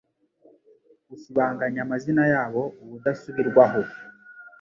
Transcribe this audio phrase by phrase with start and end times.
[1.15, 3.81] usibanganya amazina yabo ubudasubirwaho